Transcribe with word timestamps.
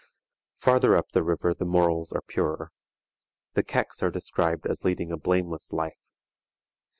Farther 0.55 0.97
up 0.97 1.11
the 1.11 1.21
river 1.21 1.53
the 1.53 1.63
morals 1.63 2.11
are 2.11 2.23
purer. 2.23 2.71
The 3.53 3.61
Keks 3.61 4.01
are 4.01 4.09
described 4.09 4.65
as 4.65 4.83
leading 4.83 5.11
a 5.11 5.15
blameless 5.17 5.71
life. 5.71 6.09